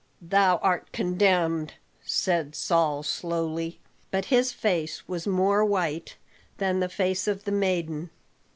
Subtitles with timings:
[0.19, 6.15] "Thou art condemned," said Saul slowly, but his face was more white
[6.57, 8.09] than the face of the maiden.